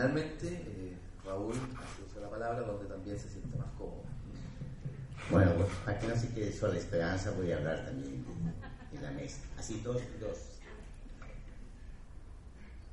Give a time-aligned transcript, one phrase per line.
[0.00, 0.96] finalmente, eh,
[1.26, 4.02] Raúl usa la palabra donde también se siente más cómodo.
[5.30, 8.24] Bueno, pues, que no se quede solo la esperanza, voy a hablar también
[8.92, 9.40] en la mesa.
[9.58, 10.38] Así, dos, dos.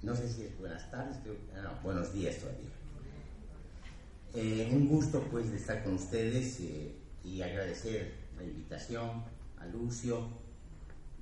[0.02, 2.70] No sé si es buenas tardes, creo ah, no, buenos días todavía.
[4.34, 6.94] Eh, un gusto, pues, de estar con ustedes eh,
[7.24, 9.24] y agradecer la invitación
[9.60, 10.28] a Lucio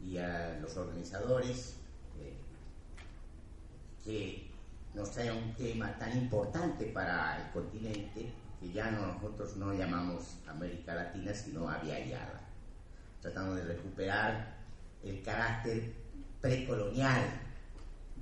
[0.04, 1.76] y a los organizadores
[2.20, 2.34] eh,
[4.04, 4.55] que
[4.96, 10.96] nos traen un tema tan importante para el continente que ya nosotros no llamamos América
[10.96, 12.42] Latina, sino Yala,
[13.22, 14.56] tratando de recuperar
[15.04, 15.94] el carácter
[16.42, 17.24] precolonial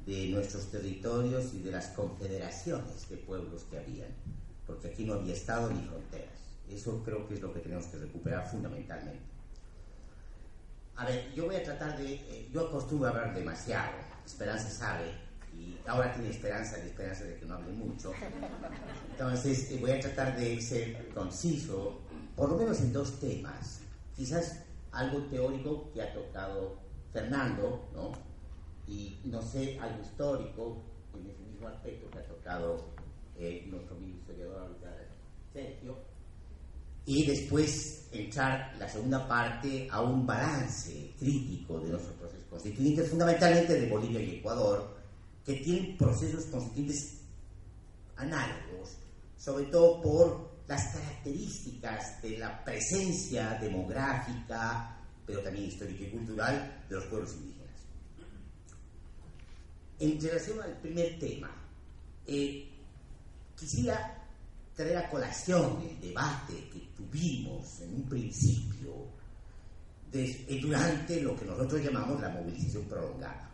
[0.05, 4.09] de nuestros territorios y de las confederaciones de pueblos que habían,
[4.65, 6.33] porque aquí no había Estado ni fronteras.
[6.69, 9.21] Eso creo que es lo que tenemos que recuperar fundamentalmente.
[10.95, 12.13] A ver, yo voy a tratar de...
[12.13, 13.93] Eh, yo acostumbro a hablar demasiado,
[14.25, 15.11] Esperanza sabe,
[15.57, 18.11] y ahora tiene esperanza, la esperanza de que no hable mucho.
[19.11, 22.01] Entonces eh, voy a tratar de ser conciso,
[22.35, 23.81] por lo menos en dos temas.
[24.15, 26.77] Quizás algo teórico que ha tocado
[27.11, 28.11] Fernando, ¿no?
[28.87, 32.93] Y no sé, algo histórico en ese mismo aspecto que ha tocado
[33.37, 34.75] eh, nuestro historiador
[35.53, 35.97] Sergio.
[37.05, 43.79] Y después entrar la segunda parte a un balance crítico de nuestros procesos constituyentes, fundamentalmente
[43.79, 44.95] de Bolivia y Ecuador,
[45.45, 47.21] que tienen procesos constituyentes
[48.15, 48.97] análogos,
[49.37, 56.95] sobre todo por las características de la presencia demográfica, pero también histórica y cultural de
[56.95, 57.63] los pueblos indígenas.
[59.99, 61.51] En relación al primer tema,
[62.25, 62.69] eh,
[63.55, 64.19] quisiera
[64.75, 69.07] traer a colación el debate que tuvimos en un principio
[70.11, 73.52] eh, durante lo que nosotros llamamos la movilización prolongada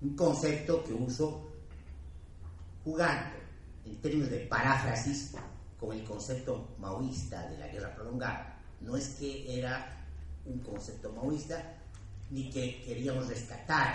[0.00, 1.50] un concepto que uso
[2.84, 3.36] jugando
[3.84, 5.32] en términos de paráfrasis
[5.78, 8.60] con el concepto maoísta de la guerra prolongada.
[8.80, 10.06] No es que era
[10.44, 11.78] un concepto maoísta
[12.30, 13.94] ni que queríamos rescatar,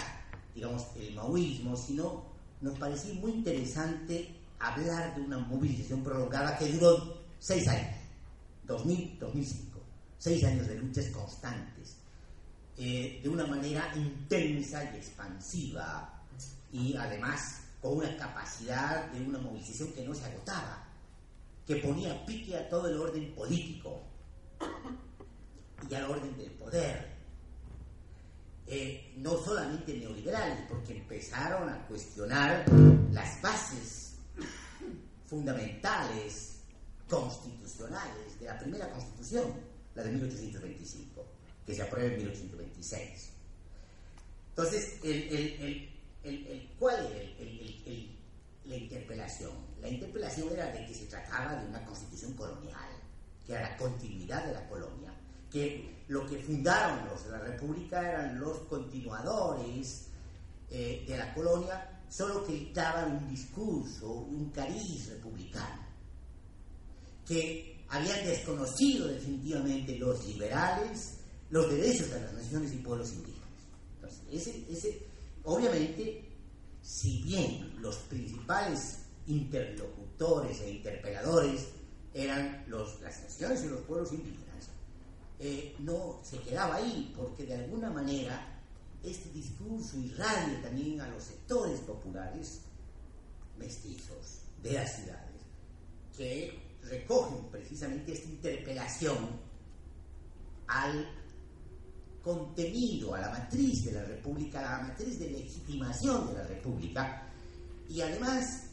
[0.54, 2.24] digamos, el maoísmo, sino
[2.62, 7.96] nos parecía muy interesante hablar de una movilización prolongada que duró seis años,
[8.68, 9.56] 2000-2005,
[10.18, 12.03] seis años de luchas constantes
[12.78, 16.22] eh, de una manera intensa y expansiva
[16.72, 20.84] y además con una capacidad de una movilización que no se agotaba,
[21.68, 24.02] que ponía pique a todo el orden político
[25.90, 27.14] y al orden del poder.
[28.66, 32.66] Eh, no solamente neoliberales, porque empezaron a cuestionar
[33.12, 34.16] las bases
[35.28, 36.62] fundamentales
[37.10, 39.54] constitucionales de la primera constitución,
[39.94, 41.13] la de 1825
[41.66, 43.30] que se aprueba en 1826.
[44.50, 45.00] Entonces,
[46.78, 47.24] ¿cuál era
[48.66, 49.52] la interpelación?
[49.82, 52.90] La interpelación era de que se trataba de una constitución colonial,
[53.46, 55.14] que era la continuidad de la colonia,
[55.52, 60.08] que lo que fundaron los de la República eran los continuadores
[60.70, 65.84] eh, de la colonia, solo que daban un discurso, un cariz republicano,
[67.26, 71.20] que habían desconocido definitivamente los liberales,
[71.54, 73.44] los derechos de las naciones y pueblos indígenas.
[74.26, 75.06] Entonces, ese,
[75.44, 76.28] obviamente,
[76.82, 78.98] si bien los principales
[79.28, 81.68] interlocutores e interpeladores
[82.12, 84.68] eran los, las naciones y los pueblos indígenas,
[85.40, 88.60] eh, no se quedaba ahí, porque de alguna manera
[89.04, 92.62] este discurso irradia también a los sectores populares
[93.60, 95.42] mestizos de las ciudades,
[96.18, 96.60] que
[96.90, 99.18] recogen precisamente esta interpelación
[100.66, 101.23] al
[102.24, 107.30] contenido, a la matriz de la República, a la matriz de legitimación de la República,
[107.90, 108.68] y además,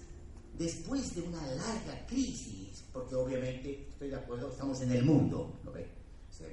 [0.56, 5.72] después de una larga crisis, porque obviamente, estoy de acuerdo, estamos en el mundo, ¿no
[5.72, 6.00] ve?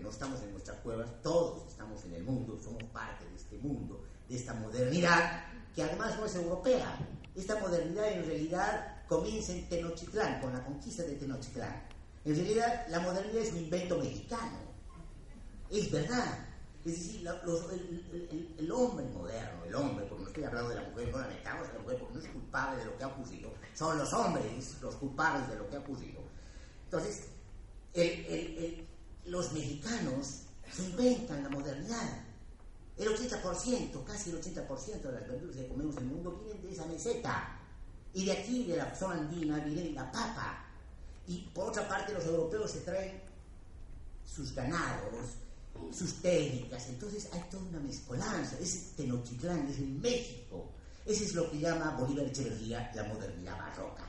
[0.01, 4.03] no estamos en nuestras cuevas, todos estamos en el mundo, somos parte de este mundo,
[4.27, 6.97] de esta modernidad, que además no es europea.
[7.35, 11.87] Esta modernidad en realidad comienza en Tenochtitlán, con la conquista de Tenochtitlán.
[12.25, 14.57] En realidad, la modernidad es un invento mexicano.
[15.71, 16.46] Es verdad,
[16.87, 17.27] es decir,
[18.57, 21.67] el, hombre moderno, el hombre, porque no estoy hablando de la mujer, no la metamos
[21.67, 24.77] a la mujer porque no es culpable de lo que ha ocurrido, son los hombres
[24.81, 26.21] los culpables de lo que ha ocurrido.
[26.85, 27.27] Entonces,
[29.25, 32.23] los mexicanos se inventan la modernidad.
[32.95, 36.71] El 80%, casi el 80% de las verduras que comemos en el mundo vienen de
[36.71, 37.59] esa meseta.
[38.13, 40.65] Y de aquí, de la zona andina, viene la papa.
[41.27, 43.21] Y por otra parte, los europeos se traen
[44.25, 45.35] sus ganados,
[45.91, 46.87] sus técnicas.
[46.89, 48.57] Entonces hay toda una mezcolanza.
[48.59, 50.69] Es Tenochtitlán, es en México.
[51.05, 54.07] Ese es lo que llama Bolívar Echeverría la modernidad barroca.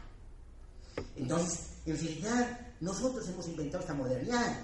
[1.17, 4.61] Entonces, en realidad, nosotros hemos inventado esta modernidad.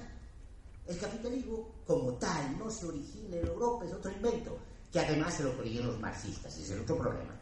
[0.86, 4.58] El capitalismo, como tal, no se origina en Europa, es otro invento,
[4.92, 7.40] que además se lo creyeron los marxistas, ese es el otro problema.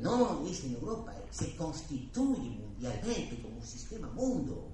[0.00, 4.68] No es en Europa, se constituye mundialmente como un sistema mundo.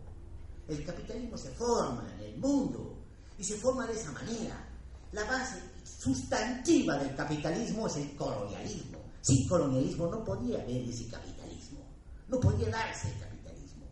[0.69, 2.96] El capitalismo se forma en el mundo
[3.39, 4.65] y se forma de esa manera.
[5.13, 8.99] La base sustantiva del capitalismo es el colonialismo.
[9.23, 11.81] Sin colonialismo no podía haber ese capitalismo,
[12.29, 13.87] no podía darse el capitalismo.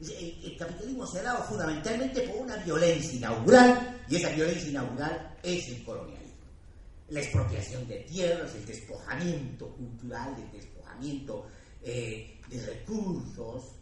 [0.00, 5.68] El, capitalismo se ha dado fundamentalmente por una violencia inaugural y esa violencia inaugural es
[5.68, 6.26] el colonialismo.
[7.08, 11.46] La expropiación de tierras, el despojamiento cultural, el despojamiento
[11.82, 13.75] eh, de recursos,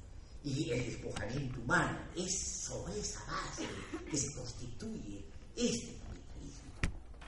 [0.44, 1.98] y el despojamiento humano.
[2.14, 3.66] Es sobre esa base
[4.10, 5.24] que se constituye
[5.56, 6.70] este capitalismo.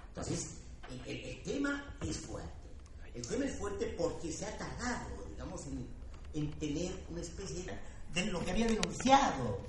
[0.08, 0.50] Entonces,
[1.06, 2.50] el, tema es fuerte.
[3.14, 7.64] El tema es fuerte porque se ha tardado, digamos, en, tener una especie
[8.12, 9.60] de lo que había denunciado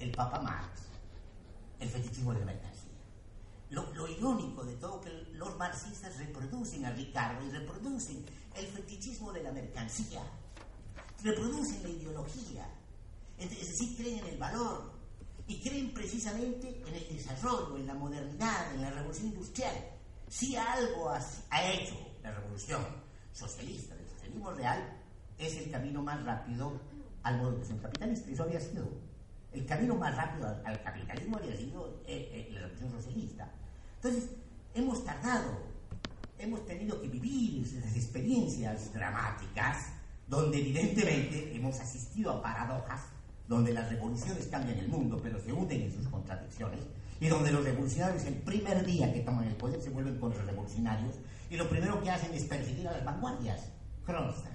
[0.00, 0.80] el Papa Marx,
[1.78, 2.72] el fetichismo de la mercancía.
[3.68, 8.24] Lo, lo, irónico de todo que los marxistas reproducen a Ricardo y reproducen
[8.56, 10.22] el fetichismo de la mercancía
[11.24, 12.68] reproducen la ideología,
[13.38, 14.92] es decir, creen en el valor
[15.48, 19.74] y creen precisamente en el desarrollo, en la modernidad, en la revolución industrial.
[20.28, 22.82] Si algo ha, hecho la revolución
[23.32, 25.00] socialista, el socialismo real,
[25.38, 26.78] es el camino más rápido
[27.22, 28.30] al de capitalista.
[28.30, 28.86] Eso había sido.
[29.52, 33.50] El camino más rápido al, capitalismo había sido eh, eh, la revolución socialista.
[33.96, 34.30] Entonces,
[34.74, 35.58] hemos tardado,
[36.38, 39.94] hemos tenido que vivir esas experiencias dramáticas
[40.34, 43.02] donde evidentemente hemos asistido a paradojas,
[43.48, 46.80] donde las revoluciones cambian el mundo, pero se hunden en sus contradicciones,
[47.20, 51.14] y donde los revolucionarios el primer día que toman el poder se vuelven contrarrevolucionarios,
[51.50, 53.70] y lo primero que hacen es perseguir a las vanguardias.
[54.04, 54.52] Kronstadt.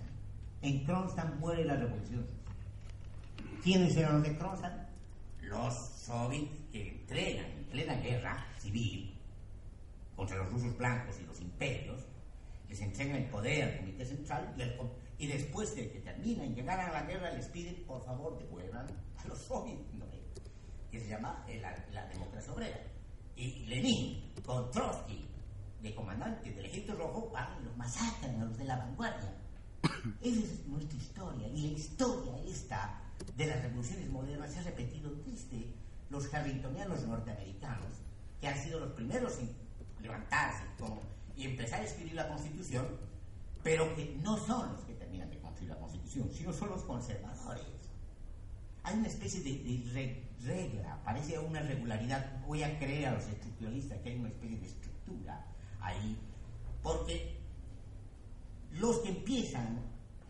[0.61, 2.25] En Kronstadt muere la revolución.
[3.63, 4.89] ¿Quiénes eran los de Kronstadt?
[5.41, 9.15] Los soviets que entrenan en plena guerra civil
[10.15, 12.01] contra los rusos blancos y los imperios,
[12.67, 14.75] les entregan el poder al Comité Central y el
[15.19, 18.87] y después de que terminan, llegar a la guerra, les piden, por favor, devuelvan
[19.17, 19.83] a los soviets,
[20.89, 22.79] que se llama eh, la, democracia obrera.
[23.35, 25.27] Y Lenin, con Trotsky,
[25.81, 29.33] de comandante del ejército rojo, van y los masacran a los de la vanguardia.
[30.21, 31.47] Esa es nuestra historia.
[31.49, 33.01] Y la historia esta
[33.35, 35.73] de las revoluciones modernas se ha repetido desde
[36.09, 37.93] los harringtonianos norteamericanos,
[38.41, 39.49] que han sido los primeros en
[40.01, 40.63] levantarse
[41.35, 42.87] y empezar a escribir la Constitución,
[43.63, 44.98] pero que no son los que
[45.59, 47.63] construir la Constitución, sino son los conservadores.
[48.83, 52.41] Hay una especie de, regla, parece una regularidad.
[52.47, 55.45] Voy a creer a los estructuralistas que hay una especie de estructura
[55.81, 56.17] ahí,
[56.81, 57.37] porque
[58.71, 59.81] los que empiezan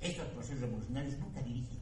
[0.01, 1.79] estos procesos revolucionarios nunca dirigen.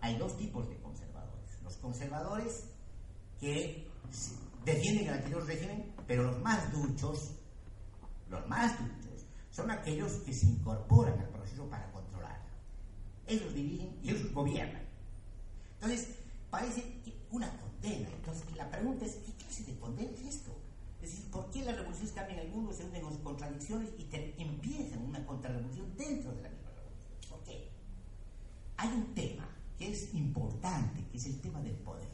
[0.00, 1.58] Hay dos tipos de conservadores.
[1.62, 2.64] Los conservadores
[3.40, 3.86] que
[4.64, 7.32] defienden el anterior régimen, pero los más duchos,
[8.28, 8.97] los más duchos,
[9.58, 12.40] son aquellos que se incorporan al proceso para controlar.
[13.26, 14.82] Ellos dirigen y ellos gobiernan.
[15.74, 16.10] Entonces,
[16.48, 16.84] parece
[17.32, 18.08] una condena.
[18.08, 20.52] Entonces, la pregunta es, ¿qué clase de condena es esto?
[21.02, 24.08] Es decir, ¿por qué las revoluciones cambian el mundo, se unen con contradicciones y
[24.40, 27.28] empiezan una contrarrevolución dentro de la misma revolución?
[27.28, 27.68] ¿Por qué?
[28.76, 32.06] Hay un tema que es importante, que es el tema del poder.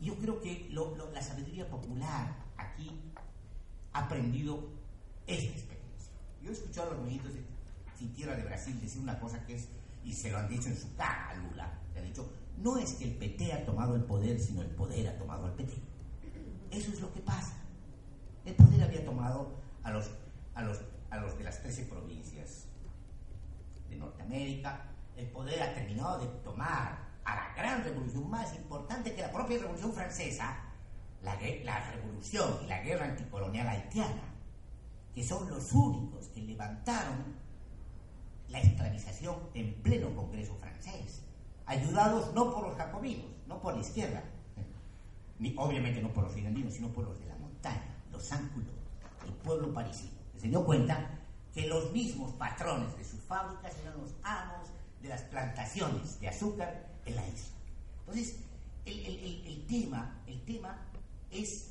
[0.00, 2.92] Yo creo que la sabiduría popular aquí
[3.92, 4.85] ha aprendido
[5.34, 6.12] experiencia.
[6.42, 7.44] Yo he escuchado a los ministros de
[7.98, 9.68] Sin Tierra de Brasil decir una cosa que es,
[10.04, 12.92] y se lo han dicho en su cara a Lula, le han dicho, no es
[12.94, 15.74] que el PT ha tomado el poder, sino el poder ha tomado al PT.
[16.70, 17.54] Eso es lo que pasa.
[18.44, 20.10] El poder había tomado a los,
[20.54, 20.80] a los,
[21.10, 22.66] a los de las 13 provincias
[23.88, 29.22] de Norteamérica, el poder ha terminado de tomar a la gran revolución más importante que
[29.22, 30.56] la propia revolución francesa,
[31.22, 34.35] la, la revolución y la guerra anticolonial haitiana
[35.16, 37.24] que son los únicos que levantaron
[38.50, 41.22] la esclavización en pleno Congreso francés,
[41.64, 44.22] ayudados no por los jacobinos, no por la izquierda,
[45.38, 48.68] ni obviamente no por los finlandinos, sino por los de la montaña, los sánculos,
[49.26, 50.12] el pueblo parisino.
[50.36, 51.18] Se dio cuenta
[51.54, 54.68] que los mismos patrones de sus fábricas eran los amos
[55.00, 57.56] de las plantaciones de azúcar en la isla.
[58.00, 58.36] Entonces,
[58.84, 60.78] el, tema, el tema
[61.30, 61.70] es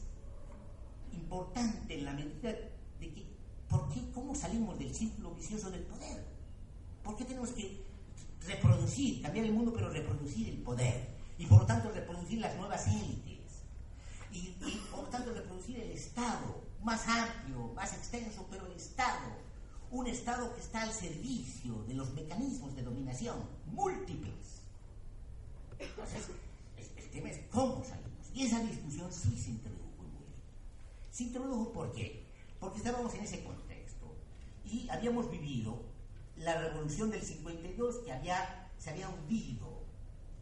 [1.14, 2.52] importante en la medida
[3.00, 3.35] de que
[3.76, 4.02] ¿Por qué?
[4.14, 6.24] ¿Cómo salimos del círculo vicioso del poder?
[7.04, 7.84] ¿Por qué tenemos que
[8.48, 11.10] reproducir, cambiar el mundo, pero reproducir el poder?
[11.38, 13.64] Y por lo tanto reproducir las nuevas élites.
[14.32, 14.56] Y,
[14.92, 19.44] por lo tanto reproducir el Estado, más amplio, más extenso, pero el Estado.
[19.92, 24.62] un Estado que está al servicio de los mecanismos de dominación múltiples.
[25.80, 26.28] Entonces,
[26.78, 28.32] el, tema es cómo salimos.
[28.34, 30.26] Y esa discusión sí se introdujo bien.
[31.12, 32.26] Se introdujo ¿por qué?
[32.60, 33.65] Porque estábamos en ese contexto
[34.66, 35.84] y habíamos vivido
[36.38, 39.84] la revolución del 52 que había, se había hundido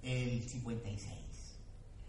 [0.02, 1.18] el 56.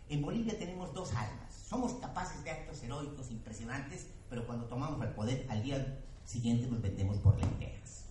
[0.08, 1.54] En Bolivia tenemos dos almas.
[1.68, 6.80] Somos capaces de actos heroicos impresionantes, pero cuando tomamos el poder al día siguiente nos
[6.80, 8.04] vendemos por lentejas.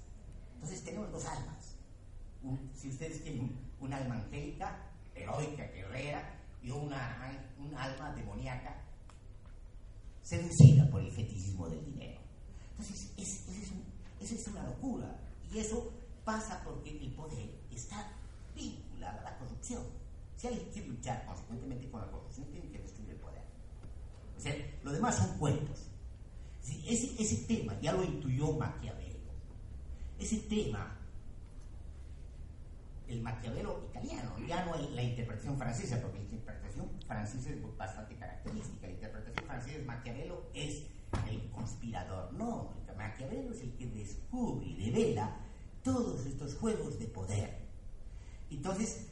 [0.55, 1.75] Entonces tenemos dos almas.
[2.73, 8.81] si ustedes tienen un, alma angélica, heroica, guerrera, y una, un alma demoníaca,
[10.21, 12.21] seducida por el fetichismo del dinero.
[12.71, 13.11] Entonces,
[14.23, 15.19] esa es una locura.
[15.51, 15.91] Y eso
[16.23, 18.11] pasa porque el poder está
[18.55, 19.83] vinculado a la corrupción.
[20.37, 23.43] Si alguien quiere luchar consecuentemente con la corrupción, tiene que destruir el poder.
[24.37, 25.89] O sea, lo demás son cuentos.
[26.87, 29.19] Ese, tema ya lo intuyó Maquiavelo.
[30.19, 30.97] Ese tema,
[33.07, 38.87] el Maquiavelo italiano, ya no la interpretación francesa, porque la interpretación francesa es bastante característica.
[38.87, 40.83] La interpretación francesa de Maquiavelo es
[41.29, 42.33] el conspirador.
[42.33, 42.73] No,
[43.51, 45.35] es el que descubre y revela
[45.83, 47.57] todos estos juegos de poder.
[48.49, 49.07] Entonces,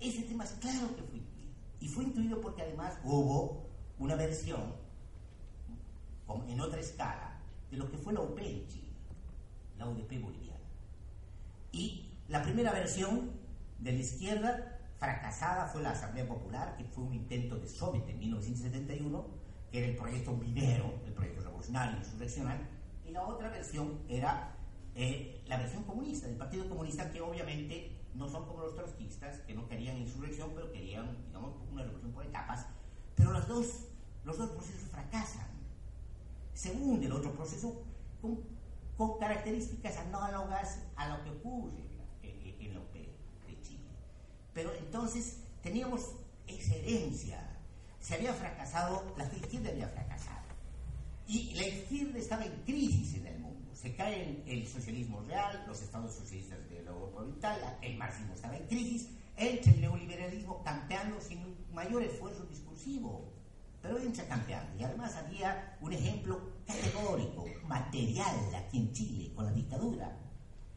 [0.00, 1.52] ese tema es claro que fue intuido.
[1.80, 3.66] Y fue intuido porque además hubo
[3.98, 4.74] una versión
[6.48, 8.66] en otra escala de lo que fue la UP en
[9.78, 10.60] la UDP boliviana.
[11.72, 13.30] Y la primera versión
[13.78, 18.18] de la izquierda fracasada fue la Asamblea Popular, que fue un intento de Soviet en
[18.18, 19.26] 1971,
[19.70, 22.68] que era el proyecto minero, el proyecto revolucionario, insurreccional,
[23.06, 24.56] y la otra versión era
[24.94, 29.54] eh, la versión comunista, del Partido Comunista, que obviamente no son como los trotskistas, que
[29.54, 32.66] no querían insurrección, pero querían, digamos, una revolución por etapas,
[33.14, 33.88] pero los dos,
[34.24, 35.46] los dos procesos fracasan.
[36.54, 37.84] Se hunde el otro proceso
[38.22, 38.40] con,
[38.96, 41.84] con características análogas a lo que ocurre
[42.22, 43.84] en, en, en la de Chile.
[44.54, 46.12] Pero entonces teníamos
[46.46, 47.55] esa herencia.
[48.06, 50.46] Se había fracasado, la izquierda había fracasado.
[51.26, 53.74] Y la izquierda estaba en crisis en el mundo.
[53.74, 58.68] Se cae el, socialismo real, los estados socialistas de Europa Oriental, el marxismo estaba en
[58.68, 63.24] crisis, entra el neoliberalismo campeando sin mayor esfuerzo discursivo,
[63.82, 64.78] pero entra campeando.
[64.78, 70.16] Y además había un ejemplo categórico, material aquí en Chile, con la dictadura.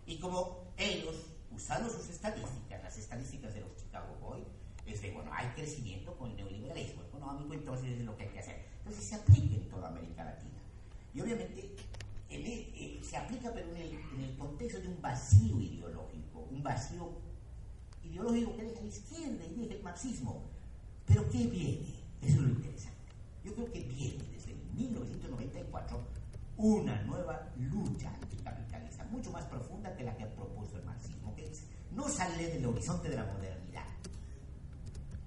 [0.07, 1.15] Y como ellos,
[1.51, 4.47] usando sus estadísticas, las estadísticas de los Chicago Boys,
[4.93, 8.39] es de, bueno, hay crecimiento con el neoliberalismo económico, entonces es lo que hay que
[8.39, 8.65] hacer.
[8.79, 10.59] Entonces se aplica en toda América Latina.
[11.13, 11.69] Y obviamente
[12.31, 17.09] eh, se aplica pero en el, contexto de un vacío ideológico, un vacío
[18.03, 20.43] ideológico que deja la izquierda y deja el marxismo.
[21.05, 21.87] Pero ¿qué viene?
[22.21, 22.97] Eso es lo interesante.
[23.43, 25.99] Yo creo que viene desde 1994
[26.57, 31.51] una nueva lucha anticapitalista, mucho más profunda que la que ha propuesto el marxismo, que
[31.91, 33.85] no sale del horizonte de la modernidad,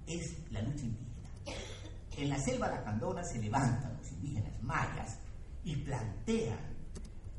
[0.07, 1.29] es la lucha indígena.
[2.17, 5.17] En la selva lacandona se levantan los indígenas mayas
[5.63, 6.73] y plantean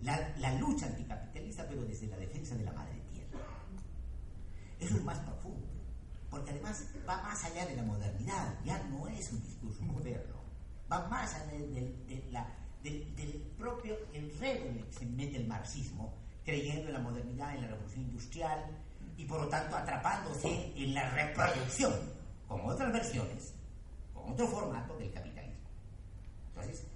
[0.03, 3.39] la, lucha anticapitalista, pero desde la defensa de la madre tierra.
[4.79, 5.67] Eso es más profundo,
[6.31, 10.37] porque además va más allá de la modernidad, ya no es un discurso moderno,
[10.91, 11.53] va más allá
[12.83, 16.13] del propio enredo en el que se mete el marxismo,
[16.45, 18.61] creyendo en la modernidad, en la revolución industrial
[19.17, 21.93] y por lo tanto atrapándose en la reproducción,
[22.49, 23.55] como otras versiones,
[24.13, 25.69] con otro formato del capitalismo.
[26.49, 26.87] Entonces,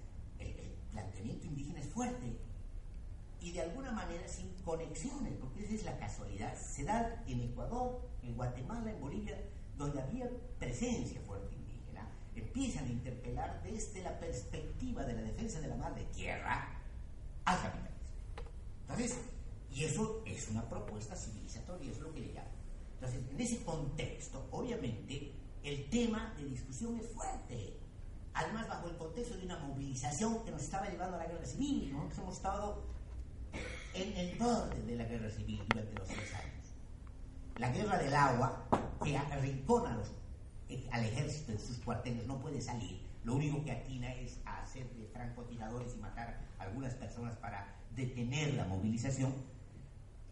[0.92, 2.38] planteamiento indígena es fuerte
[3.40, 6.56] y de alguna manera sin conexiones, porque esa es la casualidad.
[6.56, 9.38] Se da en Ecuador, en Guatemala, en Bolivia,
[9.76, 10.28] donde había
[10.58, 16.04] presencia fuerte indígena, empiezan a interpelar desde la perspectiva de la defensa de la madre
[16.14, 16.68] tierra
[17.44, 17.88] al capitalismo.
[18.82, 19.18] Entonces,
[19.72, 22.57] y eso es una propuesta civilizatoria, es lo que le llamo.
[23.00, 27.78] Entonces, en ese contexto, obviamente, el tema de discusión es fuerte
[28.38, 31.92] además bajo el contexto de una movilización que nos estaba llevando a la guerra civil.
[31.92, 32.82] Nosotros hemos estado
[33.94, 36.66] en el borde de la guerra civil durante los seis años.
[37.56, 38.68] La guerra del agua,
[39.02, 40.00] que arrincona
[40.68, 43.02] eh, al ejército en sus cuarteles, no puede salir.
[43.24, 47.74] Lo único que atina es a hacer de francotiradores y matar a algunas personas para
[47.96, 49.34] detener la movilización.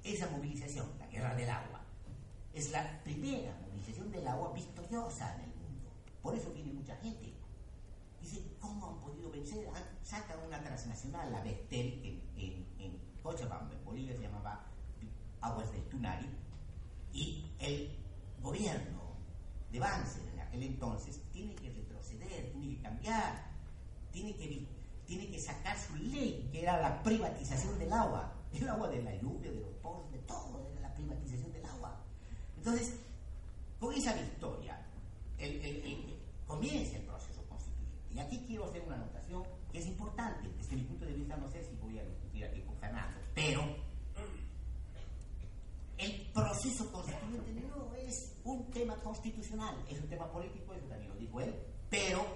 [0.05, 1.76] Esa movilización, la guerra del agua,
[2.59, 5.91] es la primera movilización del agua victoriosa en el mundo.
[6.23, 7.37] Por eso viene mucha gente
[8.27, 9.69] Dice, ¿cómo han podido vencer?
[9.73, 12.67] Ah, sacan una transnacional, la Bechtel, en,
[13.23, 14.67] Cochabamba, en Bolivia se llamaba
[15.41, 16.27] Aguas del Tunari,
[17.13, 17.97] y el
[18.43, 19.15] gobierno
[19.71, 23.47] de Banzer en aquel entonces tiene que retroceder, tiene que cambiar,
[24.11, 24.67] tiene que,
[25.07, 28.33] tiene que sacar su ley, que era la privatización del agua.
[28.53, 32.01] el agua de la lluvia, de los pozos, de todo, de la privatización del agua.
[32.67, 32.99] Entonces,
[33.79, 34.77] con esa victoria,
[36.49, 38.13] comienza el proceso constituyente.
[38.13, 41.49] Y aquí quiero hacer una anotación que es importante, desde mi punto de vista, no
[41.49, 43.63] sé si voy a discutir aquí con Fernando, pero
[45.97, 51.17] el proceso constituyente no es un tema constitucional, es un tema político, eso también lo
[51.21, 51.55] dijo él,
[51.89, 52.27] pero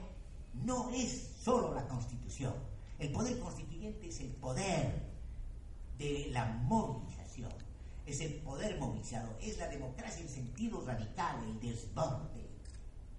[0.55, 2.55] no es solo la constitución.
[3.01, 5.11] El poder constituyente es el poder
[5.99, 7.51] de la movilización,
[8.07, 12.49] es el poder movilizado, es la democracia en sentido radical, el desborde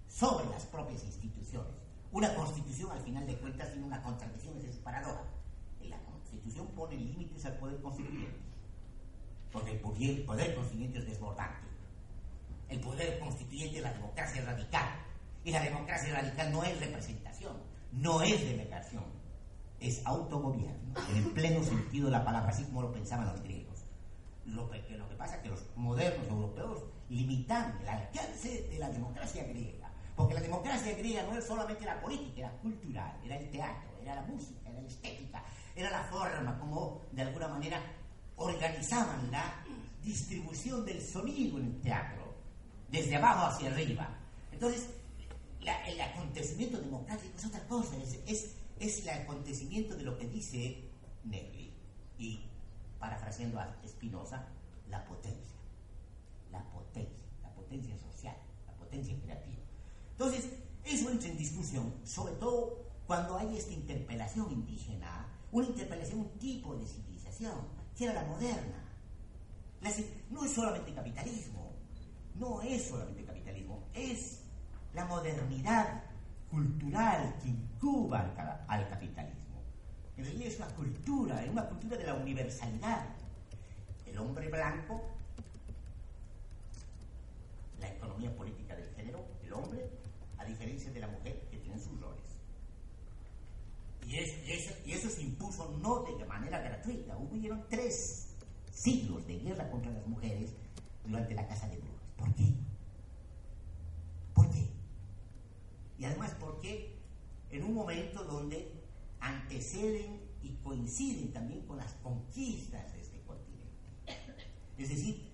[0.08, 1.72] sobre las propias instituciones.
[2.10, 5.24] Una constitución, al final de cuentas, tiene una contradicción, es paradoja.
[5.80, 8.38] La constitución pone límites al poder constituyente,
[9.50, 11.68] porque el poder constituyente es desbordante.
[12.68, 14.88] El poder constituyente es la democracia radical,
[15.44, 17.56] y la democracia radical no es representación,
[17.92, 19.04] no es delegación,
[19.80, 23.61] es autogobierno, en el pleno sentido de la palabra, así como lo pensaban los griegos.
[24.46, 24.80] Lo que,
[25.16, 29.82] pasa es que los modernos europeos limitan el alcance de la democracia griega
[30.16, 34.14] porque la democracia griega no era solamente la política, era cultural, era el teatro, era
[34.16, 35.44] la música, era la estética,
[35.74, 37.80] era la forma como de alguna manera
[38.36, 39.64] organizaban la
[40.02, 42.34] distribución del sonido en el teatro,
[42.90, 44.08] desde abajo hacia arriba.
[44.50, 44.90] Entonces,
[45.60, 50.90] el acontecimiento democrático es otra cosa, es, es, el acontecimiento de lo que dice
[51.24, 51.72] Negri
[52.18, 52.40] y,
[53.02, 54.46] parafraseando a Spinoza,
[54.88, 55.58] la potencia,
[56.52, 59.60] la potencia, la potencia social, la potencia creativa.
[60.12, 60.48] Entonces,
[60.84, 62.78] eso entra en discusión, sobre todo
[63.08, 67.66] cuando hay esta interpelación indígena, una interpelación, un tipo de civilización,
[67.98, 68.84] que era la moderna.
[70.30, 71.72] no es solamente capitalismo,
[72.36, 74.42] no es solamente capitalismo, es
[74.94, 76.04] la modernidad
[76.48, 79.41] cultural que incuba al capitalismo.
[80.22, 83.08] Realidad es una cultura, es una cultura de la universalidad.
[84.06, 85.02] El hombre blanco,
[87.80, 89.90] la economía política del género, el hombre
[90.38, 92.22] a diferencia de la mujer que tiene sus roles.
[94.06, 94.16] Y,
[94.92, 97.16] eso, se impuso no de manera gratuita.
[97.16, 98.28] Hubieron tres
[98.72, 100.50] siglos de guerra contra las mujeres
[101.04, 102.02] durante la Casa de Brujas.
[102.16, 102.54] ¿Por qué?
[104.34, 104.68] ¿Por qué?
[105.98, 106.94] Y además, ¿por qué
[107.50, 108.81] en un momento donde
[109.22, 113.72] anteceden y coinciden también con las conquistas de este continente?
[114.76, 115.32] Es decir,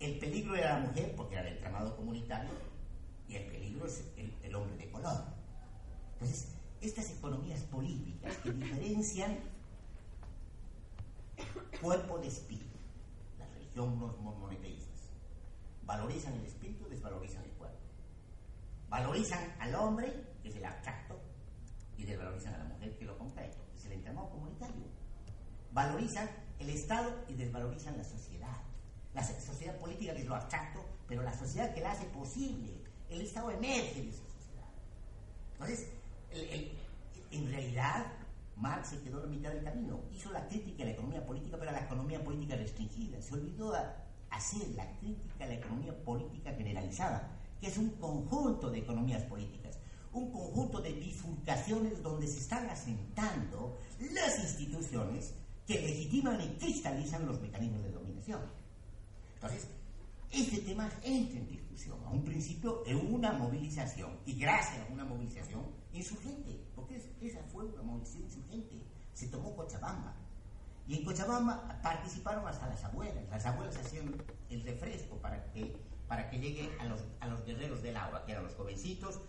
[0.00, 2.50] el peligro era la mujer porque era el entramado comunitario,
[3.28, 5.22] y el peligro es el, hombre de color.
[6.14, 6.48] Entonces,
[6.80, 9.38] estas economías políticas que diferencian
[11.80, 12.78] cuerpo de espíritu,
[13.38, 15.10] la religión los monoteístas,
[15.84, 17.78] valorizan el espíritu, desvalorizan el cuerpo.
[18.88, 21.20] Valorizan al hombre, que es el abstracto,
[21.98, 24.86] y desvalorizan a la mujer, que lo concreto, que es el entramado comunitario.
[25.72, 28.56] Valorizan el Estado y desvalorizan la sociedad.
[29.12, 32.72] La sociedad política que es lo abstracto, pero la sociedad que la hace posible,
[33.10, 34.68] el Estado emerge de esa sociedad.
[35.52, 35.88] Entonces,
[37.30, 38.06] en realidad,
[38.56, 40.00] Marx se quedó en la mitad del camino.
[40.12, 43.20] Hizo la crítica a la economía política, pero a la economía política restringida.
[43.20, 43.74] Se olvidó
[44.30, 49.67] hacer la crítica a la economía política generalizada, que es un conjunto de economías políticas,
[50.12, 53.78] un conjunto de bifurcaciones donde se están asentando
[54.12, 55.34] las instituciones
[55.66, 58.40] que legitiman y cristalizan los mecanismos de dominación.
[59.34, 59.68] Entonces,
[60.30, 61.98] este tema entra en discusión.
[62.04, 67.64] A un principio de una movilización, y gracias a una movilización insurgente, porque esa fue
[67.64, 68.82] una movilización insurgente.
[69.14, 70.14] Se tomó Cochabamba.
[70.86, 73.28] Y en Cochabamba participaron hasta las abuelas.
[73.30, 74.14] Las abuelas hacían
[74.50, 75.76] el refresco para que,
[76.08, 79.20] para que llegue a los, a los guerreros del agua, que eran los jovencitos.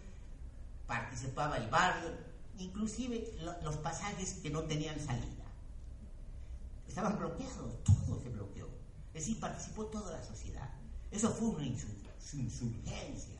[0.89, 2.09] Participaba el barrio,
[2.57, 5.45] inclusive los pasajes que no tenían salida.
[6.87, 8.67] Estaban bloqueados, todo se bloqueó.
[9.13, 10.67] Es decir, participó toda la sociedad.
[11.11, 13.39] Eso fue una insurgencia,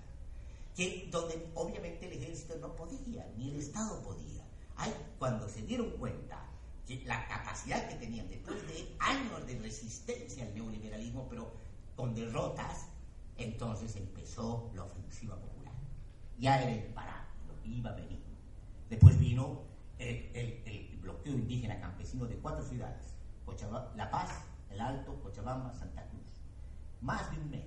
[0.76, 4.46] que, donde obviamente el ejército no podía, ni el Estado podía.
[4.76, 6.46] Ay, cuando se dieron cuenta
[6.86, 11.52] que la capacidad que tenían después de años de resistencia al neoliberalismo, pero
[11.96, 12.86] con derrotas,
[13.38, 15.74] entonces empezó la ofensiva popular.
[16.38, 16.90] Ya era que
[17.78, 18.24] iba a venir.
[18.90, 19.64] Después vino
[19.98, 23.14] el, el bloqueo indígena campesino de cuatro ciudades,
[23.46, 24.32] Cochabamba, La Paz,
[24.70, 26.20] El Alto, Cochabamba, Santa Cruz
[27.02, 27.66] más de un mes.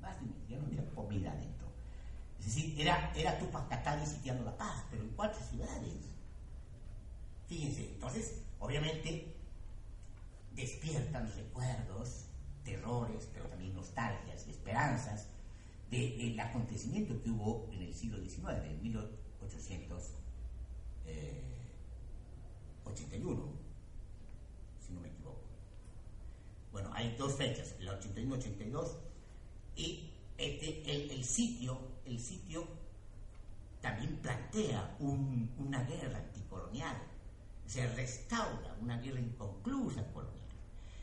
[0.00, 0.48] Más de un mes.
[0.48, 1.68] Ya no había comida adentro.
[2.38, 5.94] Es decir, era, era Tupac Katari sitiando La Paz, pero en cuatro ciudades.
[7.46, 9.34] Fíjense, entonces, obviamente,
[10.52, 12.26] despiertan recuerdos,
[12.64, 15.28] terrores, pero también nostalgias, esperanzas
[15.90, 19.44] del acontecimiento que hubo en el siglo XIX, en 1881.
[24.86, 25.40] si no me equivoco.
[26.72, 28.96] Bueno, hay dos fechas, el 81-82,
[29.76, 32.66] y este, el, sitio, el sitio
[33.80, 36.96] también plantea una guerra anticolonial,
[37.66, 40.40] se restaura una guerra inconclusa colonial,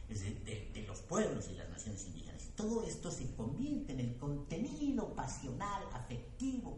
[0.10, 2.41] de, de los pueblos y las naciones indígenas.
[2.62, 6.78] Todo esto se convierte en el contenido pasional, afectivo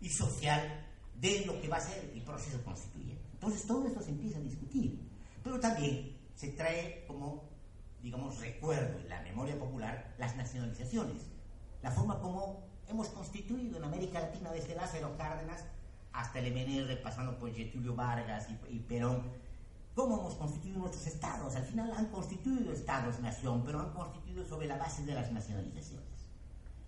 [0.00, 0.86] y social
[1.20, 3.22] de lo que va a ser el proceso constituyente.
[3.34, 4.98] Entonces todo esto se empieza a discutir,
[5.44, 7.44] pero también se trae como,
[8.02, 11.26] digamos, recuerdo en la memoria popular las nacionalizaciones,
[11.82, 15.62] la forma como hemos constituido en América Latina desde Lázaro Cárdenas
[16.12, 19.24] hasta el MNR, pasando por Getulio Vargas y, Perón,
[19.98, 21.56] cómo hemos constituido nuestros estados.
[21.56, 26.06] Al final han constituido estados-nación, pero han constituido sobre la base de las nacionalizaciones.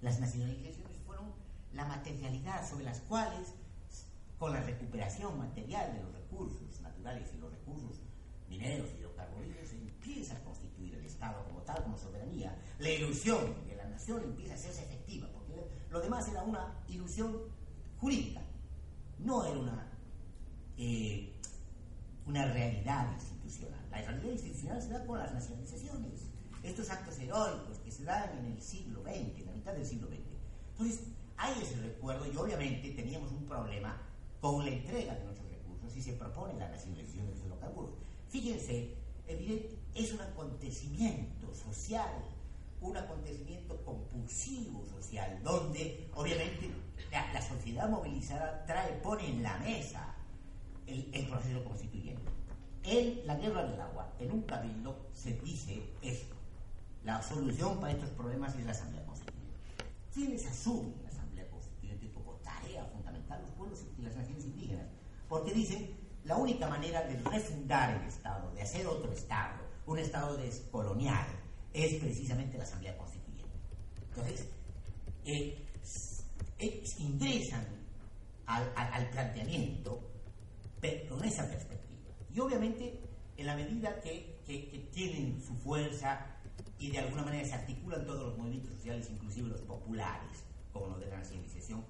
[0.01, 1.33] Las nacionalizaciones fueron
[1.73, 3.53] la materialidad sobre las cuales
[4.39, 8.01] con la recuperación material de los recursos naturales y los recursos
[8.49, 12.57] mineros y hidrocarburíferos, empieza a constituir el Estado como tal, como soberanía.
[12.79, 17.37] La ilusión de la nación empieza a hacerse efectiva, porque lo demás era una ilusión
[17.99, 18.41] jurídica,
[19.19, 19.93] no era una,
[20.77, 21.30] eh,
[22.27, 23.81] una realidad institucional.
[23.91, 26.27] La realidad institucional se da con las nacionalizaciones,
[26.63, 30.09] estos actos heroicos que se dan en el siglo XX, en la mitad del siglo
[30.09, 30.19] XX.
[30.73, 31.01] Entonces,
[31.37, 34.01] hay ese recuerdo y obviamente teníamos un problema
[34.41, 37.95] con la entrega de nuestros recursos y se propone la nacionalización de los hidrocarburos.
[38.29, 38.95] Fíjense,
[39.95, 42.11] es un acontecimiento social,
[42.81, 46.71] un acontecimiento compulsivo social, donde obviamente
[47.11, 50.10] la, sociedad movilizada trae, pone en la mesa
[50.91, 52.31] el, proceso constituyente.
[52.83, 56.35] En la guerra del agua, en un cabildo, se dice esto.
[57.05, 59.57] La solución para estos problemas es la Asamblea Constituyente.
[60.13, 61.11] ¿Quiénes asumen
[63.39, 64.87] los pueblos y las naciones indígenas,
[65.29, 65.91] porque dicen
[66.25, 71.27] la única manera de refundar el Estado, de hacer otro Estado, un Estado descolonial,
[71.73, 73.57] es precisamente la Asamblea Constituyente.
[74.09, 74.49] Entonces,
[75.25, 75.67] eh,
[76.99, 77.67] ingresan
[78.47, 80.10] al, planteamiento
[81.09, 82.01] con esa perspectiva.
[82.35, 83.01] Y obviamente,
[83.37, 86.27] en la medida que, que, tienen su fuerza
[86.79, 90.99] y de alguna manera se articulan todos los movimientos sociales, inclusive los populares, como lo
[90.99, 91.85] de la nacionalización,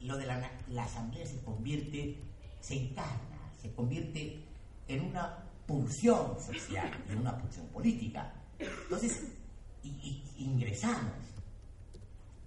[0.00, 2.18] lo de la, asamblea se convierte,
[2.60, 4.44] se encarna, se convierte
[4.88, 8.34] en una pulsión social, en una pulsión política.
[8.58, 9.22] Entonces,
[10.36, 11.12] ingresamos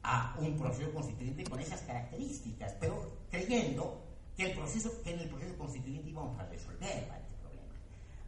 [0.04, 4.05] a un proceso constituyente con esas características, pero creyendo
[4.36, 7.74] que, el proceso, que en el proceso constituyente íbamos a resolver este problema.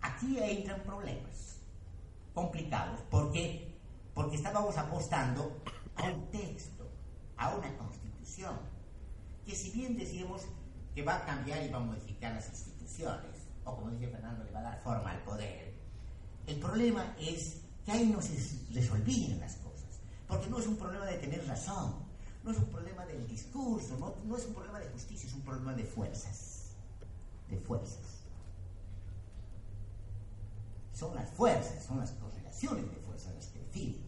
[0.02, 1.58] Aquí entran problemas
[2.34, 3.76] complicados, porque,
[4.14, 5.60] porque estábamos apostando
[5.96, 6.88] a un texto,
[7.36, 8.58] a una constitución,
[9.46, 10.44] que si bien decimos
[10.94, 14.52] que va a cambiar y va a modificar las instituciones, o como dice Fernando, le
[14.52, 15.74] va a dar forma al poder,
[16.46, 18.34] el problema es que ahí no se
[18.74, 22.07] resolvían las cosas, porque no es un problema de tener razón,
[22.48, 25.42] no es un problema del discurso, no, no es un problema de justicia, es un
[25.42, 26.72] problema de fuerzas,
[27.50, 28.24] de fuerzas.
[30.94, 34.02] Son las fuerzas, son las correlaciones de fuerzas las que definen.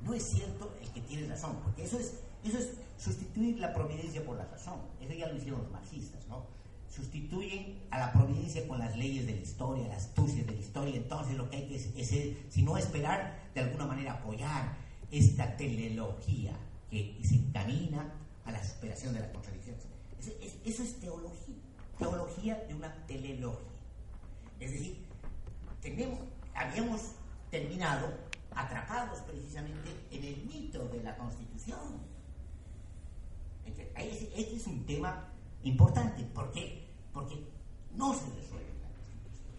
[0.00, 4.24] No es cierto el que tiene razón, porque eso es eso es sustituir la providencia
[4.24, 4.78] por la razón.
[5.00, 6.46] Eso ya lo hicieron los marxistas, ¿no?
[6.88, 10.96] Sustituyen a la providencia con las leyes de la historia, las astucias de la historia.
[10.96, 14.76] Entonces lo que hay que es, es, si no esperar, de alguna manera apoyar
[15.10, 16.56] esta teleología
[16.90, 18.12] que se encamina
[18.44, 19.84] a la superación de las contradicciones.
[20.64, 21.54] Eso, es teología,
[21.98, 23.68] teología de una teleología.
[24.58, 24.98] Es decir,
[25.80, 26.20] tenemos,
[26.54, 27.00] habíamos
[27.50, 28.12] terminado
[28.54, 32.10] atrapados precisamente en el mito de la Constitución
[33.76, 35.28] este es un tema
[35.62, 36.22] importante.
[36.24, 36.88] ¿Por qué?
[37.12, 37.44] Porque
[37.94, 39.54] no se resuelve la Constitución.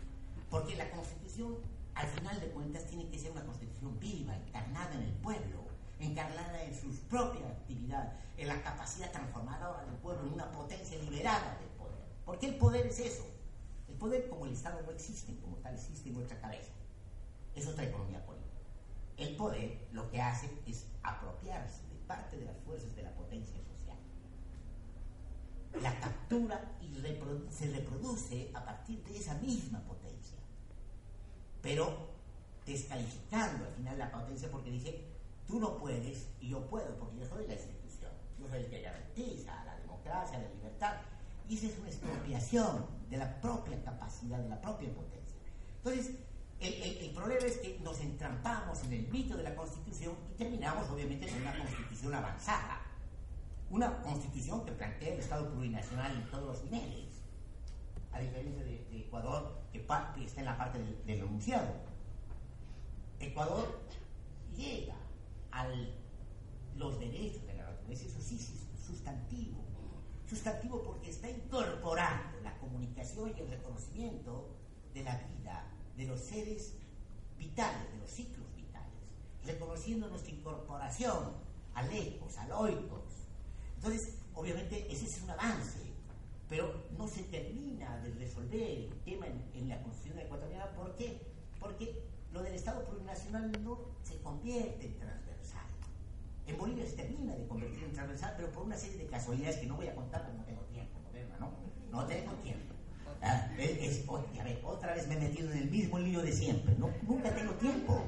[0.50, 1.56] Porque la Constitución,
[1.96, 5.64] al final de cuentas, tiene que ser una Constitución viva, encarnada en el pueblo,
[6.04, 11.58] encarnada en su propia actividad, en la capacidad transformadora del pueblo, en una potencia liberada
[11.60, 12.00] del poder.
[12.26, 13.26] Porque el poder es eso.
[13.88, 16.72] El poder como el Estado no existe, como tal existe en nuestra cabeza.
[17.56, 18.50] Es otra economía política.
[19.18, 23.62] El poder lo que hace es apropiarse de parte de las fuerzas de la potencia
[25.80, 26.92] la captura y
[27.50, 30.38] se reproduce a partir de esa misma potencia.
[31.62, 32.10] Pero
[32.66, 35.04] descalificando al final la potencia porque dice,
[35.52, 38.82] tú no puedes y yo puedo porque yo soy la institución, yo soy el que
[38.82, 40.96] garantiza la democracia, la libertad.
[41.50, 45.38] Y esa es una expropiación de la propia capacidad, de la propia potencia.
[45.78, 46.16] Entonces,
[46.62, 51.28] el, problema es que nos entrampamos en el mito de la Constitución y terminamos obviamente
[51.28, 52.82] con una Constitución avanzada
[53.72, 57.08] una constitución que plantea el Estado plurinacional en todos los niveles.
[58.12, 61.74] a diferencia de, Ecuador, que, está en la parte del enunciado.
[63.20, 63.80] Ecuador
[64.58, 64.96] llega
[65.52, 65.68] a
[66.76, 69.62] los derechos de la naturaleza, eso sí es sustantivo.
[70.28, 74.50] Sustantivo porque está incorporando la comunicación y el reconocimiento
[74.94, 76.74] de la vida, de los seres
[77.38, 78.94] vitales, de los ciclos vitales,
[79.46, 81.34] reconociendo nuestra incorporación
[81.74, 83.04] a lecos, a loicos.
[83.76, 85.80] Entonces, obviamente, ese es un avance,
[86.50, 90.68] pero no se termina de resolver el tema en, la Constitución ecuatoriana.
[90.76, 91.20] ¿Por qué?
[91.60, 95.31] Porque lo del Estado plurinacional no se convierte en transversal.
[96.52, 99.68] En Bolivia se termina de convertir en transversal, pero por una serie de casualidades que
[99.68, 101.00] no voy a contar porque no tengo tiempo,
[101.40, 101.52] ¿no?
[101.92, 102.76] No tengo tiempo.
[103.22, 103.48] Ah,
[104.64, 106.76] otra vez me he metido en el mismo lío de siempre.
[106.78, 108.04] Nunca tengo tiempo.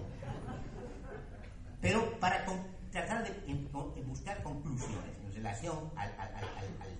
[1.79, 2.45] Pero para
[2.91, 6.11] tratar de, buscar conclusiones en relación al,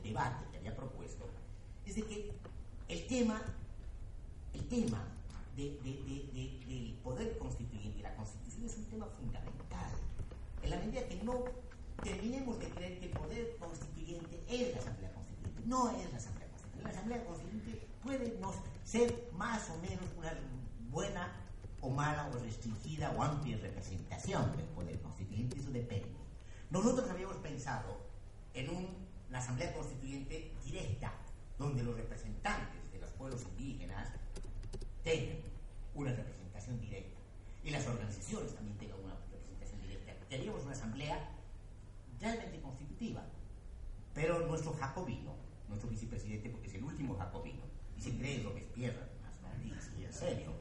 [0.04, 1.26] debate que había propuesto,
[1.86, 2.32] es de que
[2.88, 3.42] el tema,
[4.54, 5.04] el tema
[5.58, 9.92] del poder constituyente y la constitución es un tema fundamental.
[10.62, 11.16] En la medida que
[12.04, 16.48] terminemos de creer que el poder constituyente es la Asamblea Constituyente, no es la Asamblea
[16.50, 16.84] Constituyente.
[16.84, 20.34] La Asamblea Constituyente puede no ser más o menos una
[20.92, 21.32] buena
[21.82, 26.08] o mala o restringida o amplia representación del poder constituyente, eso depende.
[26.70, 27.98] Nosotros habíamos pensado
[28.54, 31.12] en una asamblea constituyente directa,
[31.58, 34.10] donde los representantes de los pueblos indígenas
[35.04, 35.38] tengan
[35.94, 37.20] una representación directa
[37.64, 39.03] y las organizaciones también tengan
[40.34, 41.30] Queríamos una asamblea
[42.20, 43.24] realmente constitutiva,
[44.16, 45.36] pero nuestro jacobino,
[45.70, 47.62] nuestro vicepresidente, porque es el último jacobino,
[48.00, 50.00] se cree lo que es además, ¿no?
[50.00, 50.54] Y, en serio.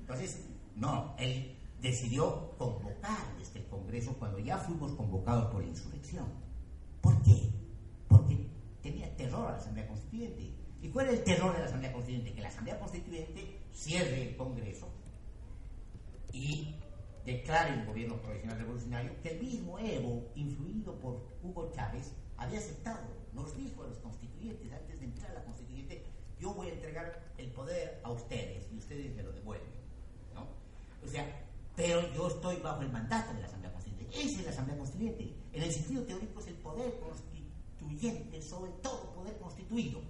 [0.00, 0.40] Entonces,
[0.74, 6.26] no, él decidió convocar desde el Congreso cuando ya fuimos convocados por la insurrección.
[7.00, 7.52] ¿Por qué?
[8.08, 8.48] Porque
[8.82, 10.50] tenía terror a la Asamblea Constituyente.
[10.82, 12.34] ¿Y cuál es el terror de la Asamblea Constituyente?
[12.34, 14.88] Que la Asamblea Constituyente cierre el Congreso
[16.32, 16.74] y
[17.24, 23.06] declare un gobierno profesional revolucionario que el mismo Evo, influido por Hugo Chávez, había aceptado.
[23.32, 26.04] Nos dijo a los constituyentes antes de entrar a la constituyente
[26.44, 29.70] yo voy a entregar el poder a ustedes y ustedes me lo devuelven.
[30.34, 30.46] ¿no?
[31.02, 31.26] O sea,
[31.74, 34.20] pero yo estoy bajo el mandato de la Asamblea Constituyente.
[34.20, 35.34] Esa es la Asamblea Constituyente.
[35.52, 40.00] En el sentido teórico es el poder constituyente sobre todo poder constituido.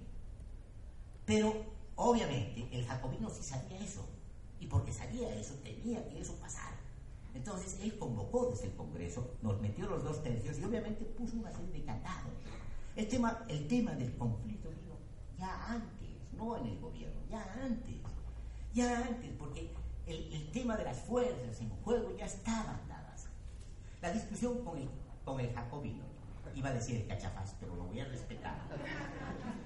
[1.24, 1.54] Pero,
[1.96, 4.04] obviamente, el jacobino sí sabía eso.
[4.60, 6.73] Y porque sabía eso, tenía que eso pasar.
[7.34, 11.50] Entonces, él convocó desde el Congreso, nos metió los dos tercios y obviamente puso una
[11.50, 12.32] serie de candados.
[12.94, 14.94] El tema, el tema del conflicto vino
[15.36, 16.04] ya antes
[16.36, 17.96] no en el gobierno, ya antes,
[18.72, 19.70] ya antes, porque
[20.06, 23.26] el, tema de las fuerzas en juego ya estaban dadas.
[24.00, 24.88] La discusión con el,
[25.24, 26.04] con el jacobino,
[26.54, 28.56] iba a decir el cachafaz, pero lo voy a respetar.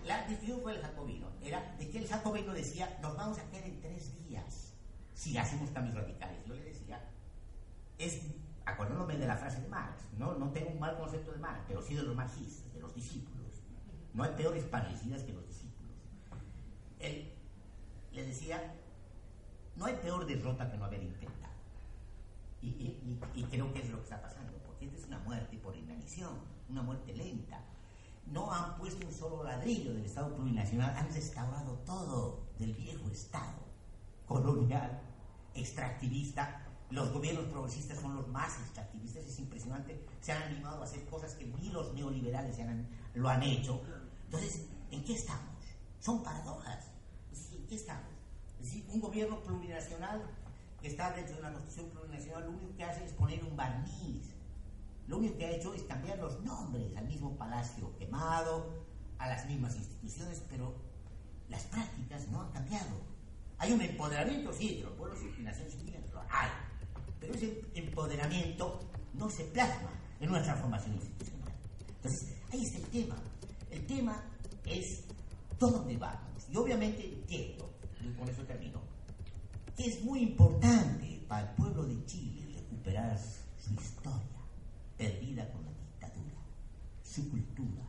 [0.07, 3.65] La discusión con el jacobino era de que el jacobino decía, nos vamos a quedar
[3.65, 4.73] en tres días
[5.15, 6.39] si hacemos cambios radicales.
[6.47, 7.03] Yo le decía,
[7.99, 8.23] es,
[8.65, 11.83] acordándome de la frase de Marx, no, no tengo un mal concepto de Marx, pero
[11.83, 13.63] sí de los marxistas, de los discípulos.
[14.15, 15.49] No hay peores parecidas que los
[17.01, 17.33] él
[18.13, 18.75] le decía,
[19.77, 21.39] no hay peor derrota que no haber intentado.
[22.61, 22.97] Y,
[23.51, 26.33] creo que es lo que está pasando, porque esta es una muerte por inanición,
[26.69, 27.61] una muerte lenta.
[28.27, 33.63] No han puesto un solo ladrillo del Estado plurinacional, han restaurado todo del viejo Estado
[34.27, 35.01] colonial,
[35.55, 36.67] extractivista.
[36.91, 40.07] Los gobiernos progresistas son los más extractivistas, es impresionante.
[40.21, 42.57] Se han animado a hacer cosas que ni los neoliberales
[43.15, 43.83] lo han hecho.
[44.25, 45.65] Entonces, ¿en qué estamos?
[46.01, 46.87] Son paradojas.
[47.53, 48.11] ¿En qué estamos?
[48.61, 50.23] Es decir, un gobierno plurinacional
[50.81, 54.35] que está dentro de una constitución plurinacional lo único que hace es poner un barniz.
[55.07, 58.85] Lo único que ha hecho es cambiar los nombres al mismo palacio quemado,
[59.19, 60.75] a las mismas instituciones, pero
[61.49, 63.01] las prácticas no han cambiado.
[63.59, 66.49] Hay un empoderamiento, sí, de los pueblos y naciones indígenas, lo hay.
[67.21, 68.81] Pero ese empoderamiento
[69.15, 71.53] no se plasma en una transformación institucional.
[71.97, 73.17] Entonces, ahí está el tema.
[73.71, 74.25] El tema
[74.65, 75.05] es
[75.59, 76.47] dónde vamos.
[76.51, 78.81] Y obviamente entiendo, y con eso termino,
[79.77, 84.39] que es muy importante para el pueblo de Chile recuperar su historia
[84.97, 86.37] perdida con la dictadura,
[87.05, 87.83] su cultura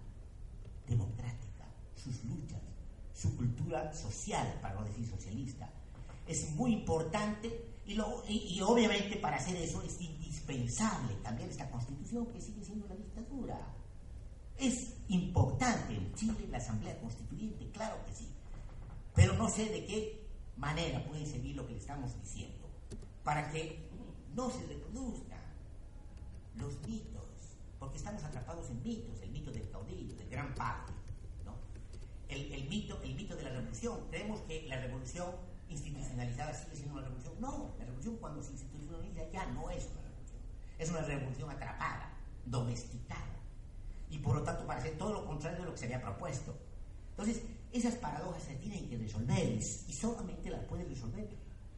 [0.87, 1.65] democrática,
[1.95, 2.61] sus luchas,
[3.13, 5.69] su cultura social, para no decir socialista.
[6.27, 7.49] Es muy importante
[7.89, 12.95] y, y obviamente para hacer eso es indispensable cambiar esta constitución que sigue siendo la
[12.95, 13.57] dictadura.
[14.57, 18.27] Es importante en Chile la Asamblea Constituyente, claro que sí,
[19.15, 22.67] pero no sé de qué manera puede seguir lo que le estamos diciendo
[23.23, 23.89] para que
[24.35, 25.39] no se reproduzcan
[26.57, 27.23] los mitos,
[27.79, 30.93] porque estamos atrapados en mitos, el mito del caudillo, del gran padre,
[31.45, 31.55] ¿no?
[32.27, 33.99] el, mito, el mito de la revolución.
[34.09, 35.31] Creemos que la revolución
[35.69, 37.33] institucionalizada sigue siendo una revolución.
[37.39, 40.41] No, la revolución cuando se institucionaliza ya no es una revolución.
[40.77, 42.13] Es una revolución atrapada,
[42.45, 43.39] domesticada.
[44.09, 46.55] Y por lo tanto parece todo lo contrario de lo que se había propuesto.
[47.11, 51.29] Entonces, esas paradojas se tienen que resolver y solamente las puede resolver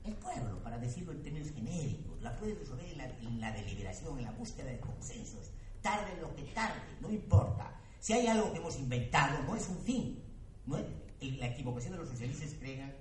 [0.03, 2.21] el pueblo, para decirlo en términos genéricos.
[2.21, 5.51] La puede resolver en la, en la deliberación, en la búsqueda de consensos.
[5.81, 7.79] Tarde lo que tarde, no importa.
[7.99, 10.23] Si hay algo que hemos inventado, no es un fin,
[10.65, 10.77] no
[11.21, 12.91] la equivocación de los socialistas crean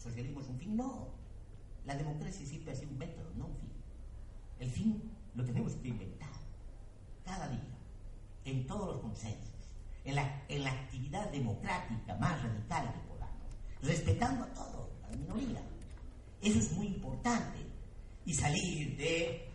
[0.00, 0.76] socialismo es un fin.
[0.76, 1.08] No.
[1.84, 3.70] La democracia siempre ha sido un método, no un fin.
[4.58, 6.28] El fin lo tenemos que inventar
[7.24, 7.78] cada día,
[8.44, 9.54] en todos los consensos,
[10.04, 15.16] en la, en la actividad democrática más radical que podamos, respetando a todos, a la
[15.16, 15.62] minoría.
[16.42, 17.58] Eso es muy importante.
[18.26, 19.48] Y salir de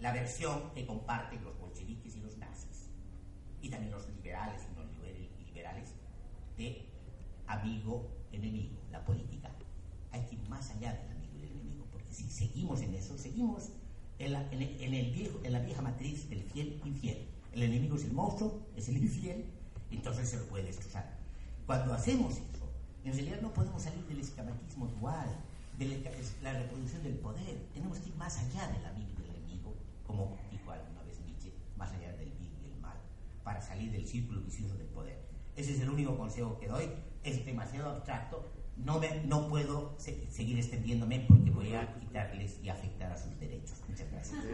[0.00, 2.88] la versión que comparten los bolcheviques y los nazis,
[3.60, 4.84] y también los liberales y no
[5.44, 5.94] liberales,
[6.56, 6.86] de
[7.46, 9.50] amigo-enemigo, la política.
[10.12, 13.16] Hay que ir más allá del amigo y del enemigo, porque si seguimos en eso,
[13.18, 13.70] seguimos
[14.18, 14.62] en la, en
[14.94, 17.28] el, viejo, en la vieja matriz del fiel-infiel.
[17.52, 19.44] El enemigo es el monstruo, es el infiel,
[19.90, 21.18] entonces se lo puede destrozar.
[21.66, 22.68] Cuando hacemos eso,
[23.04, 25.28] en realidad no podemos salir del esquematismo dual,
[25.78, 26.02] de
[26.42, 27.68] la reproducción del poder.
[27.72, 29.74] Tenemos que ir más allá del amigo y del enemigo,
[30.06, 32.96] como dijo alguna vez Nietzsche, más allá del bien y del mal,
[33.44, 35.18] para salir del círculo vicioso del poder.
[35.56, 36.90] Ese es el único consejo que doy
[37.22, 38.50] es demasiado abstracto,
[38.84, 43.78] no, me, no puedo seguir extendiéndome porque voy a quitarles y afectar a sus derechos.
[43.88, 44.44] Muchas gracias.